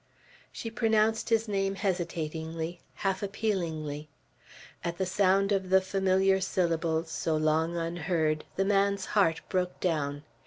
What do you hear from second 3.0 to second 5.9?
half appealingly. At the sound of the